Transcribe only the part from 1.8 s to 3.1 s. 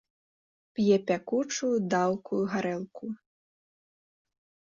даўкую гарэлку.